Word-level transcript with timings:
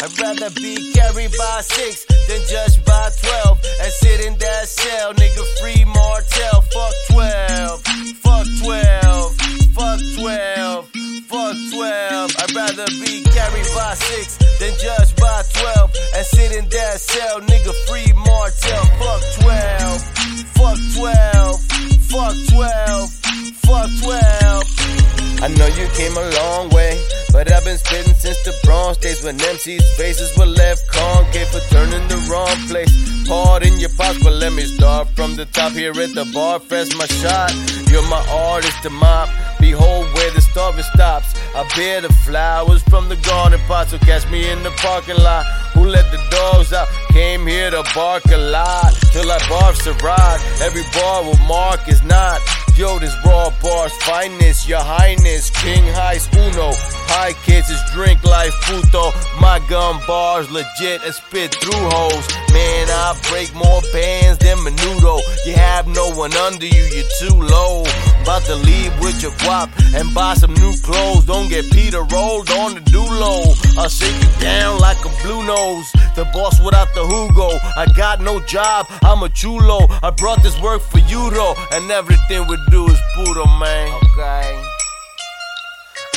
I'd 0.00 0.16
rather 0.20 0.50
be 0.50 0.92
carried 0.92 1.32
by 1.36 1.60
six 1.60 2.04
than 2.28 2.40
judged 2.48 2.84
by 2.84 3.10
twelve 3.20 3.58
and 3.82 3.92
sit 3.92 4.20
in 4.26 4.38
that 4.38 4.68
cell, 4.68 5.12
nigga. 5.14 5.44
Free 5.60 5.84
Martell, 5.84 6.60
fuck 6.70 6.94
twelve, 7.10 7.82
fuck 8.22 8.46
twelve, 8.62 9.34
fuck 9.74 10.00
twelve, 10.16 10.88
fuck 11.26 11.56
twelve. 11.74 12.30
I'd 12.38 12.54
rather 12.54 12.86
be 13.02 13.24
carried 13.24 13.68
by 13.74 13.94
six 13.94 14.38
than 14.60 14.72
judged 14.78 15.16
by 15.18 15.42
twelve 15.52 15.90
and 16.14 16.26
sit 16.26 16.52
in 16.52 16.68
that 16.68 17.00
cell, 17.00 17.40
nigga. 17.40 17.74
Free 17.88 18.12
Martell, 18.14 18.84
fuck 19.02 19.22
twelve, 19.42 20.00
fuck 20.54 20.78
twelve, 20.94 21.60
fuck 22.06 22.36
twelve, 22.54 23.10
fuck 23.66 23.90
twelve. 24.00 24.64
I 25.40 25.46
know 25.58 25.66
you 25.66 25.86
came 25.94 26.16
a 26.16 26.30
long 26.38 26.68
way, 26.70 26.77
but 27.38 27.52
I've 27.52 27.64
been 27.64 27.78
spitting 27.78 28.14
since 28.14 28.42
the 28.42 28.52
Bronx 28.64 28.98
days 28.98 29.22
when 29.22 29.38
MC's 29.38 29.88
faces 29.94 30.36
were 30.36 30.52
left 30.62 30.88
concave 30.88 31.46
for 31.46 31.60
turning 31.70 32.02
the 32.08 32.18
wrong 32.28 32.56
place. 32.66 32.90
Pardon 33.28 33.78
your 33.78 33.90
pops, 33.90 34.20
but 34.24 34.32
let 34.32 34.52
me 34.54 34.64
start 34.64 35.06
from 35.14 35.36
the 35.36 35.46
top 35.46 35.70
here 35.70 35.92
at 35.92 36.14
the 36.14 36.24
bar. 36.34 36.58
Fresh 36.58 36.96
my 36.96 37.06
shot, 37.06 37.54
you're 37.92 38.02
my 38.10 38.26
artist 38.28 38.82
to 38.82 38.90
mop. 38.90 39.28
Behold 39.60 40.12
where 40.14 40.32
the 40.32 40.40
story 40.40 40.82
stops. 40.82 41.32
I 41.54 41.62
bear 41.76 42.00
the 42.00 42.12
flowers 42.26 42.82
from 42.90 43.08
the 43.08 43.16
garden 43.22 43.60
pot, 43.68 43.86
so 43.86 43.98
catch 43.98 44.28
me 44.32 44.50
in 44.50 44.64
the 44.64 44.72
parking 44.82 45.22
lot. 45.22 45.46
Who 45.74 45.86
let 45.86 46.10
the 46.10 46.20
dogs 46.32 46.72
out? 46.72 46.88
Came 47.10 47.46
here 47.46 47.70
to 47.70 47.84
bark 47.94 48.24
a 48.32 48.36
lot 48.36 48.90
till 49.12 49.30
I 49.30 49.38
barf 49.46 49.86
a 49.86 49.94
ride. 50.04 50.40
Every 50.60 50.82
bar 50.92 51.22
will 51.22 51.38
mark 51.46 51.86
is 51.86 52.02
not. 52.02 52.40
Yo, 52.78 52.96
this 53.00 53.16
raw 53.26 53.50
bars 53.60 53.90
finest, 54.04 54.68
your 54.68 54.78
highness, 54.78 55.50
King 55.50 55.82
High 55.98 56.22
Uno. 56.30 56.70
High 57.10 57.32
kids 57.42 57.68
is 57.70 57.82
drink 57.90 58.22
like 58.22 58.52
puto. 58.70 59.10
My 59.40 59.58
gun 59.68 59.98
bars 60.06 60.48
legit 60.48 61.02
I 61.02 61.10
spit 61.10 61.56
through 61.58 61.74
holes. 61.90 62.22
Man, 62.54 62.86
I 62.86 63.18
break 63.34 63.52
more 63.52 63.82
bands 63.92 64.27
than 64.64 64.74
Menudo. 64.74 65.20
You 65.44 65.54
have 65.54 65.86
no 65.86 66.10
one 66.10 66.32
under 66.34 66.66
you, 66.66 66.82
you're 66.84 67.12
too 67.18 67.34
low. 67.34 67.84
About 68.22 68.42
to 68.42 68.56
leave 68.56 68.92
with 69.00 69.22
your 69.22 69.32
guap 69.32 69.70
and 69.94 70.14
buy 70.14 70.34
some 70.34 70.54
new 70.54 70.74
clothes. 70.82 71.24
Don't 71.24 71.48
get 71.48 71.70
Peter 71.70 72.02
rolled 72.02 72.50
on 72.50 72.74
the 72.74 72.80
dulo. 72.80 73.56
I'll 73.78 73.88
shake 73.88 74.14
you 74.14 74.40
down 74.40 74.78
like 74.80 74.98
a 75.04 75.22
blue 75.22 75.44
nose. 75.46 75.90
The 76.14 76.24
boss 76.32 76.60
without 76.60 76.92
the 76.94 77.06
Hugo. 77.06 77.58
I 77.76 77.86
got 77.96 78.20
no 78.20 78.40
job, 78.40 78.86
I'm 79.02 79.22
a 79.22 79.28
chulo. 79.28 79.86
I 80.02 80.10
brought 80.10 80.42
this 80.42 80.60
work 80.60 80.82
for 80.82 80.98
you 80.98 81.30
though, 81.30 81.54
and 81.72 81.90
everything 81.90 82.46
we 82.48 82.58
do 82.70 82.86
is 82.88 83.00
puro, 83.14 83.46
man. 83.58 83.92
Okay. 84.12 84.64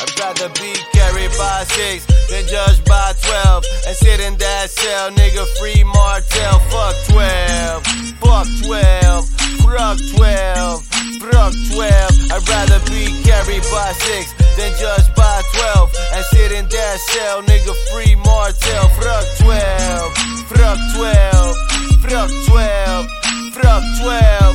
I'd 0.00 0.18
rather 0.18 0.48
be 0.60 0.74
carried 0.92 1.30
by 1.38 1.64
six 1.68 2.04
than 2.28 2.46
judged 2.48 2.84
by 2.86 3.14
twelve 3.22 3.64
and 3.86 3.96
sit 3.96 4.18
in 4.20 4.36
that 4.36 4.68
cell, 4.70 5.10
nigga. 5.10 5.46
Free 5.58 5.84
Martell, 5.84 6.58
fuck 6.70 6.96
twelve, 7.08 7.86
fuck 8.22 8.46
twelve, 8.64 9.28
fuck 9.66 9.98
twelve, 10.14 10.82
fuck 11.18 11.52
twelve. 11.74 12.12
I'd 12.32 12.48
rather 12.48 12.80
be 12.90 13.04
carried 13.26 13.64
by 13.70 13.92
six 13.92 14.32
than 14.56 14.72
judged 14.78 15.14
by 15.14 15.42
twelve 15.54 15.90
and 16.14 16.24
sit 16.26 16.52
in 16.52 16.64
that 16.68 16.96
cell, 17.10 17.42
nigga. 17.42 17.74
Free 17.92 18.14
Martell, 18.14 18.88
fuck 19.00 19.26
twelve, 19.42 20.12
fuck 20.48 20.78
twelve, 20.96 21.56
fuck 22.00 22.30
twelve, 22.46 23.06
fuck 23.52 23.82
twelve. 24.00 24.54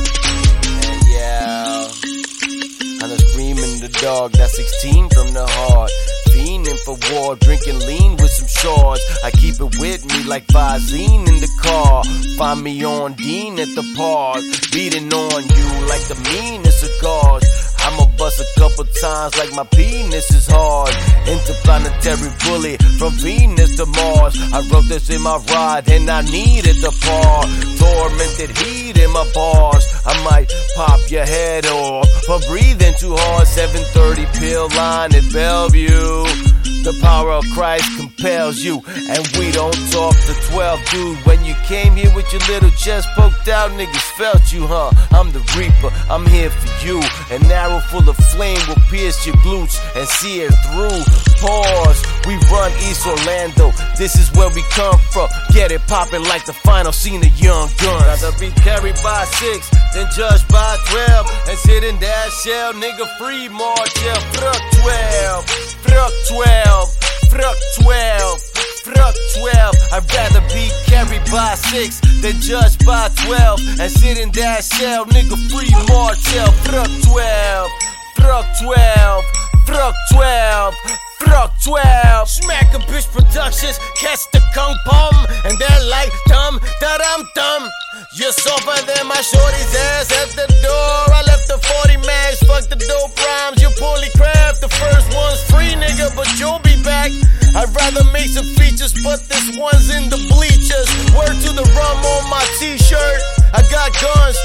And 0.88 1.02
yeah. 1.06 1.88
And 3.00 3.12
I'm 3.12 3.18
screaming 3.30 3.80
the 3.80 3.90
dog, 4.02 4.32
that's 4.32 4.56
16 4.56 5.08
from 5.10 5.32
the 5.32 5.46
heart. 5.46 5.87
War, 7.12 7.36
drinking 7.36 7.78
lean 7.80 8.12
with 8.16 8.30
some 8.30 8.48
shards. 8.48 9.00
I 9.24 9.30
keep 9.30 9.54
it 9.54 9.78
with 9.78 10.04
me 10.06 10.24
like 10.24 10.46
Visine 10.46 11.26
in 11.26 11.40
the 11.40 11.50
car. 11.60 12.04
Find 12.36 12.62
me 12.62 12.84
on 12.84 13.14
Dean 13.14 13.58
at 13.58 13.68
the 13.74 13.84
park, 13.96 14.42
beating 14.72 15.12
on 15.12 15.42
you 15.42 15.68
like 15.88 16.04
the 16.08 16.18
meanest 16.32 16.84
of 16.84 16.90
guards. 17.00 17.46
I'ma 17.78 18.04
bust 18.18 18.40
a 18.40 18.60
couple 18.60 18.84
times 18.84 19.38
like 19.38 19.52
my 19.54 19.64
penis 19.64 20.30
is 20.30 20.46
hard. 20.46 20.94
Interplanetary 21.26 22.30
bullet 22.44 22.82
from 22.98 23.12
Venus 23.14 23.76
to 23.76 23.86
Mars. 23.86 24.36
I 24.52 24.60
wrote 24.68 24.88
this 24.88 25.08
in 25.08 25.22
my 25.22 25.38
ride 25.48 25.88
and 25.88 26.10
I 26.10 26.22
needed 26.22 26.76
the 26.76 26.92
par. 27.00 27.44
Tormented 27.80 28.56
heat 28.58 28.98
in 28.98 29.10
my 29.10 29.26
bars. 29.32 29.84
I 30.04 30.22
might 30.24 30.52
pop 30.76 31.00
your 31.10 31.24
head 31.24 31.66
off 31.66 32.08
for 32.26 32.38
breathing 32.48 32.94
too 32.98 33.16
hard. 33.16 33.46
730 33.46 34.38
pill 34.38 34.68
line 34.76 35.14
at 35.14 35.32
Bellevue. 35.32 36.47
The 36.88 36.98
power 37.02 37.32
of 37.32 37.44
Christ 37.52 37.84
compels 37.98 38.64
you, 38.64 38.82
and 39.10 39.20
we 39.36 39.52
don't 39.52 39.76
talk 39.92 40.16
to 40.24 40.34
12, 40.48 40.80
dude. 40.90 41.18
When 41.26 41.44
you 41.44 41.52
came 41.66 41.94
here 41.94 42.10
with 42.16 42.32
your 42.32 42.40
little 42.48 42.70
chest 42.70 43.08
poked 43.14 43.46
out, 43.48 43.72
niggas 43.72 44.10
felt 44.16 44.50
you, 44.50 44.66
huh? 44.66 44.90
I'm 45.10 45.30
the 45.30 45.40
Reaper, 45.52 45.92
I'm 46.08 46.24
here 46.24 46.48
for 46.48 46.86
you. 46.86 47.02
An 47.30 47.44
arrow 47.52 47.80
full 47.80 48.08
of 48.08 48.16
flame 48.38 48.62
will 48.68 48.82
pierce 48.88 49.26
your 49.26 49.34
glutes 49.42 49.82
and 49.98 50.06
see 50.06 50.42
it 50.46 50.54
through. 50.70 51.02
Pause, 51.42 51.98
we 52.24 52.38
run 52.54 52.70
East 52.86 53.04
Orlando. 53.04 53.72
This 53.98 54.14
is 54.14 54.30
where 54.38 54.48
we 54.54 54.62
come 54.70 54.98
from. 55.10 55.28
Get 55.52 55.72
it 55.72 55.82
poppin' 55.88 56.22
like 56.22 56.46
the 56.46 56.52
final 56.52 56.92
scene 56.92 57.18
of 57.26 57.34
Young 57.40 57.68
Guns. 57.82 58.06
Rather 58.06 58.30
be 58.38 58.50
carried 58.62 58.94
by 59.02 59.24
six 59.42 59.68
than 59.92 60.06
judged 60.14 60.46
by 60.48 60.78
12. 60.86 61.26
And 61.48 61.58
sit 61.58 61.82
in 61.82 61.98
that 61.98 62.30
shell, 62.30 62.74
nigga, 62.74 63.06
free 63.18 63.48
Martell. 63.48 64.20
Fuck 64.38 64.62
12, 64.86 65.44
fuck 65.82 66.12
12, 66.30 66.94
fuck 67.34 67.58
12. 67.82 68.40
Fuck 68.88 69.14
12, 69.36 69.74
I'd 69.92 70.14
rather 70.14 70.40
be 70.48 70.70
carried 70.86 71.24
by 71.30 71.54
6 71.56 72.00
than 72.22 72.40
judged 72.40 72.86
by 72.86 73.10
12 73.26 73.60
and 73.80 73.92
sit 73.92 74.16
in 74.16 74.30
that 74.30 74.64
cell, 74.64 75.04
nigga, 75.04 75.36
free 75.52 75.68
Martell. 75.92 76.50
Fuck 76.64 76.88
12, 77.02 77.70
fuck 78.20 78.46
12, 78.62 79.24
fuck 79.66 79.94
12, 80.12 80.74
fuck 81.20 81.52
12. 81.62 82.28
Smack 82.28 82.74
a 82.74 82.78
bitch 82.90 83.10
productions, 83.12 83.78
catch 83.96 84.30
the 84.32 84.40
kung 84.54 84.76
pom, 84.86 85.14
and 85.44 85.58
they're 85.58 85.84
like 85.88 86.12
dumb, 86.26 86.60
da 86.80 86.98
dum 86.98 87.28
dum. 87.34 87.68
You're 88.14 88.32
softer 88.32 88.84
than 88.86 89.06
my 89.06 89.20
shorty's 89.20 89.74
ass 89.74 90.12
at 90.12 90.30
the 90.36 90.46
door. 90.62 91.00
I 91.14 91.22
left 91.26 91.48
the 91.48 91.58
40 91.58 91.96
mags, 92.06 92.40
fuck 92.46 92.68
the 92.68 92.76
dope 92.76 93.16
rhymes. 93.16 93.62
You 93.62 93.70
poorly 93.78 94.08
craft, 94.16 94.60
the 94.60 94.68
first 94.68 95.14
one's 95.14 95.42
free, 95.50 95.74
nigga, 95.74 96.14
but 96.14 96.28
you'll 96.38 96.60
be 96.60 96.80
back. 96.82 97.10
I'd 97.56 97.70
rather 97.74 98.04
make 98.12 98.28
some 98.28 98.46
features, 98.54 98.94
but 99.02 99.20
this 99.28 99.56
one's 99.56 99.90
in 99.90 100.08
the 100.10 100.20
bleachers. 100.30 100.88
Word 101.16 101.36
to 101.42 101.50
the 101.56 101.66
rum 101.74 101.98
on 102.04 102.30
my 102.30 102.44
t-shirt. 102.60 103.20
I 103.54 103.64
got 103.72 103.90
guns, 103.96 104.36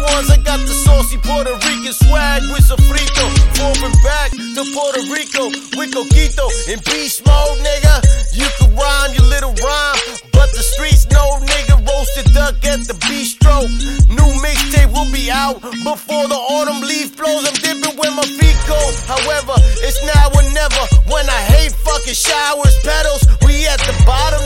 ones. 0.00 0.30
I 0.30 0.36
got 0.42 0.60
the 0.60 0.74
saucy 0.84 1.18
Puerto 1.18 1.54
Rican 1.66 1.92
swag 1.92 2.42
with 2.52 2.64
sofrito. 2.68 3.24
Forward 3.56 3.96
back 4.04 4.30
to 4.32 4.62
Puerto 4.72 5.02
Rico 5.12 5.48
with 5.76 5.92
coquito 5.92 6.46
in 6.68 6.78
beast 6.84 7.24
mode, 7.26 7.58
nigga. 7.60 8.04
You 8.32 8.46
can 8.58 8.76
rhyme 8.76 9.12
your 9.14 9.26
little 9.26 9.54
rhyme, 9.58 10.00
but 10.32 10.52
the 10.52 10.62
streets 10.62 11.08
know, 11.10 11.40
nigga. 11.40 11.74
Roasted 11.86 12.32
duck 12.34 12.54
at 12.66 12.84
the 12.84 12.94
bistro. 13.08 13.64
New 14.10 14.30
mixtape 14.44 14.92
will 14.92 15.10
be 15.12 15.30
out 15.30 15.62
before 15.62 16.26
the 16.28 16.36
autumn 16.36 16.80
leaf 16.82 17.16
blows. 17.16 17.46
I'm 17.46 17.54
dipping 17.58 17.96
where 17.96 18.12
my 18.12 18.26
feet 18.26 18.58
go. 18.68 18.78
However, 19.06 19.54
it's 19.80 19.98
now 20.04 20.28
or 20.34 20.44
never. 20.52 20.82
When 21.08 21.24
I 21.28 21.40
hate 21.56 21.72
fucking 21.72 22.14
showers, 22.14 22.74
pedals. 22.84 23.24
We 23.46 23.66
at 23.66 23.80
the 23.86 23.94
bottom, 24.04 24.42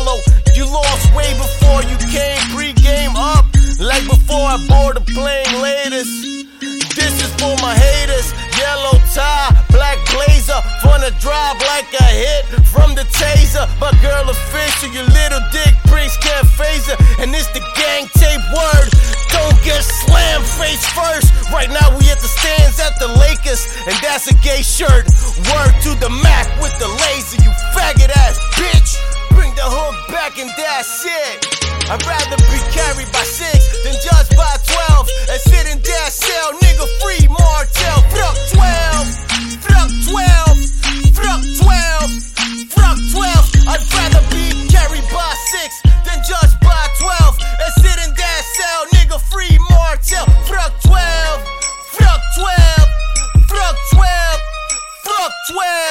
You 0.00 0.64
lost 0.64 1.12
way 1.12 1.28
before 1.36 1.84
you 1.84 1.96
came 2.08 2.40
pre-game 2.56 3.12
up. 3.16 3.44
Like 3.78 4.04
before 4.08 4.48
I 4.48 4.56
board 4.64 4.96
the 4.96 5.04
plane 5.12 5.60
latest. 5.60 6.08
This 6.96 7.20
is 7.20 7.28
for 7.36 7.52
my 7.60 7.76
haters. 7.76 8.32
Yellow 8.56 8.96
tie, 9.12 9.52
black 9.68 10.00
blazer. 10.08 10.56
Fun 10.80 11.04
to 11.04 11.12
drive 11.20 11.60
like 11.68 11.92
a 11.92 12.08
hit 12.16 12.44
from 12.64 12.94
the 12.96 13.04
taser. 13.12 13.68
My 13.76 13.92
girl 14.00 14.24
official, 14.30 14.88
your 14.88 15.04
little 15.04 15.44
dick 15.52 15.76
pricks 15.84 16.16
can't 16.16 16.48
phase 16.48 16.88
her. 16.88 16.96
And 17.20 17.28
it's 17.36 17.52
the 17.52 17.60
gang 17.76 18.08
tape 18.16 18.44
word. 18.56 18.88
Don't 19.28 19.56
get 19.60 19.84
slammed 19.84 20.48
face 20.56 20.84
first. 20.96 21.28
Right 21.52 21.68
now 21.68 21.92
we 21.92 22.08
at 22.08 22.24
the 22.24 22.30
stands 22.40 22.80
at 22.80 22.96
the 22.98 23.08
Lakers. 23.20 23.68
And 23.84 23.96
that's 24.00 24.32
a 24.32 24.34
gay 24.40 24.64
shirt. 24.64 25.12
Word 25.52 25.76
to 25.84 25.92
the 26.00 26.08
Mac 26.24 26.48
with 26.60 26.72
the 26.80 26.88
laser, 26.88 27.40
you 27.44 27.52
faggot 27.76 28.09
12. 55.50 55.89